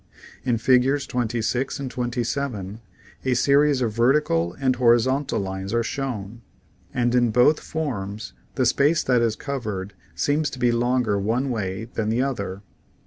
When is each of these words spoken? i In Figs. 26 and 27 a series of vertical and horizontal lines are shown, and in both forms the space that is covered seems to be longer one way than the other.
i 0.43 0.49
In 0.49 0.57
Figs. 0.57 1.05
26 1.05 1.79
and 1.79 1.91
27 1.91 2.81
a 3.23 3.33
series 3.35 3.81
of 3.83 3.93
vertical 3.93 4.53
and 4.59 4.75
horizontal 4.77 5.39
lines 5.39 5.75
are 5.75 5.83
shown, 5.83 6.41
and 6.91 7.13
in 7.13 7.29
both 7.29 7.59
forms 7.59 8.33
the 8.55 8.65
space 8.65 9.03
that 9.03 9.21
is 9.21 9.35
covered 9.35 9.93
seems 10.15 10.49
to 10.49 10.57
be 10.57 10.71
longer 10.71 11.19
one 11.19 11.51
way 11.51 11.85
than 11.93 12.09
the 12.09 12.23
other. 12.23 12.63